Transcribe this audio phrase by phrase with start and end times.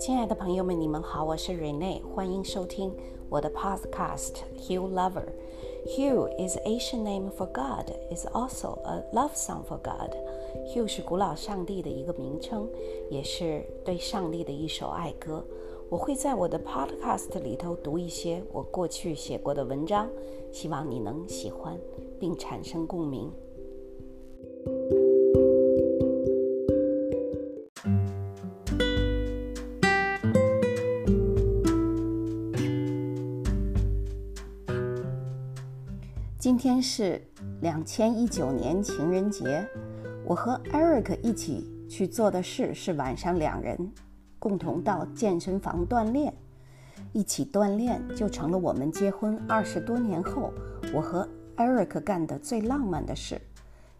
[0.00, 2.90] 亲爱的朋友们，你们好，我是 Rene，欢迎收听
[3.28, 5.26] 我的 Podcast Hugh Lover。
[5.84, 10.16] Hugh is Asian name for God, is also a love song for God.
[10.72, 12.66] Hugh 是古老上帝的一个名称，
[13.10, 15.44] 也是对上帝的一首爱歌。
[15.90, 20.08] 我会在我的 Podcast 里头读一些我过去写过的文章，
[20.50, 21.78] 希望你能喜欢
[22.18, 23.30] 并产生共鸣。
[36.40, 37.20] 今天是
[37.60, 39.62] 两千一九年情人节，
[40.24, 43.92] 我和 Eric 一起去做的事是晚上两人
[44.38, 46.32] 共同到健身房锻炼，
[47.12, 50.50] 一起锻炼就成了我们结婚二十多年后
[50.94, 53.38] 我和 Eric 干的最浪漫的事。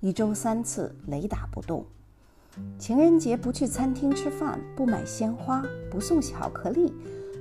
[0.00, 1.86] 一周三次，雷打不动。
[2.78, 6.92] 情人节不去餐厅吃饭，不买鲜花，不送巧克力，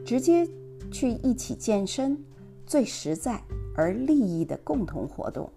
[0.05, 0.47] 直接
[0.89, 2.17] 去一起健身，
[2.65, 3.41] 最实在。
[3.75, 5.49] 而利益的共同活动，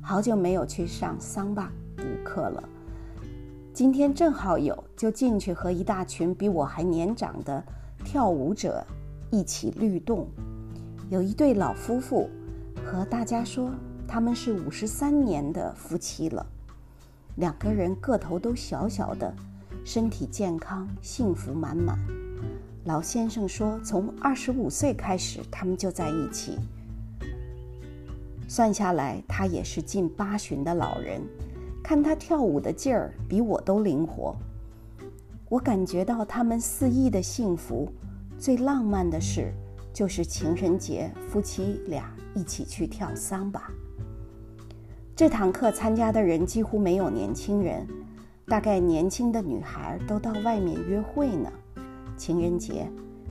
[0.00, 2.62] 好久没有去上桑巴舞课了。
[3.74, 7.62] 今天正好有，就进去和一大群比我还年长的
[8.04, 8.84] 跳舞者
[9.30, 10.28] 一起律动。
[11.10, 12.30] 有一对老夫妇
[12.84, 13.70] 和大家说
[14.06, 16.46] 他们是五十三年的夫妻了，
[17.36, 19.34] 两个人个头都小小的，
[19.84, 21.98] 身体健康，幸福满满。
[22.84, 26.58] 老先生说，从二十五岁开始，他们就在一起。
[28.54, 31.22] 算下来，他也是近八旬的老人。
[31.82, 34.36] 看他跳舞的劲儿，比我都灵活。
[35.48, 37.90] 我感觉到他们肆意的幸福。
[38.38, 39.54] 最浪漫的事，
[39.90, 43.70] 就是情人节，夫妻俩一起去跳桑巴。
[45.16, 47.88] 这堂课参加的人几乎没有年轻人，
[48.44, 51.50] 大概年轻的女孩都到外面约会呢。
[52.18, 52.86] 情人节，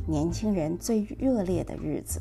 [0.07, 2.19] 年轻人最热烈的日子。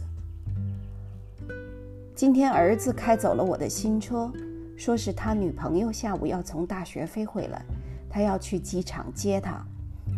[2.21, 4.31] 今天儿子开走了我的新车，
[4.77, 7.65] 说是他女朋友下午要从大学飞回来，
[8.11, 9.65] 他要去机场接她，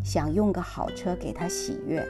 [0.04, 2.04] 想用个好车给她喜悦。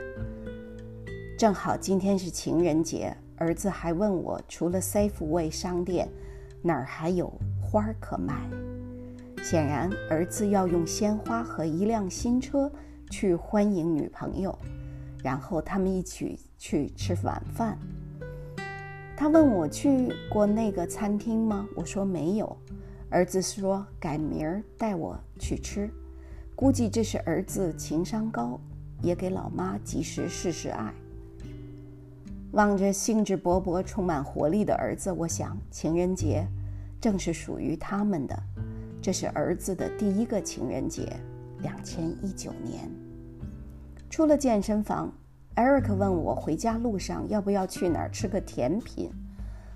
[1.36, 6.08] 正好今天是情人节，儿子还问我，除了 Safeway 商店，
[6.62, 8.48] 哪儿还有花可卖？
[9.42, 12.72] 显然，儿子要用鲜花和一辆新车
[13.10, 14.58] 去欢迎女朋友，
[15.22, 17.76] 然后他们一起去吃晚饭。
[19.22, 21.65] 他问我去过那个餐厅吗？
[21.77, 22.56] 我说没有。
[23.09, 25.88] 儿子说改明儿带我去吃。
[26.56, 28.59] 估计这是儿子情商高，
[29.00, 30.93] 也给老妈及时试试爱。
[32.50, 36.44] 望着兴致勃勃、充满活力的儿子，我想情人节
[37.00, 38.37] 正是属于他们的。
[39.00, 41.16] 这是儿子的第一个情人节，
[41.61, 42.91] 两千一九年。
[44.11, 45.15] 出了健身房。
[45.54, 49.10] Eric 问我回家路上要不要去哪儿吃个甜品，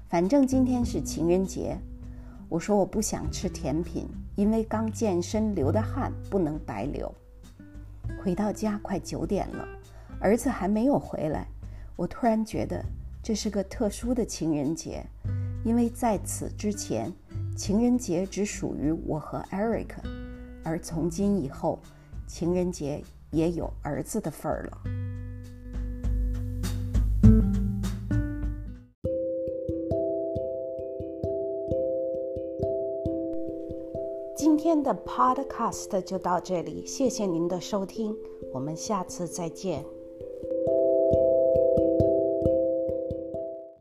[0.09, 1.77] 反正今天是情人节。
[2.49, 7.15] 我说我不想吃甜品，因为刚健身流的汗不能白流。
[8.23, 9.69] 回到家快九点了，
[10.19, 11.47] 儿子还没有回来。
[11.95, 12.83] 我突然觉得
[13.23, 15.05] 这是个特殊的情人节，
[15.63, 17.13] 因为在此之前，
[17.55, 19.91] 情人节只属于我和 Eric，
[20.65, 21.79] 而从今以后，
[22.27, 25.06] 情人节也有儿子的份儿了。
[34.57, 38.17] 今天的 Podcast 就到这里，谢谢您的收听，
[38.55, 39.85] 我们下次再见。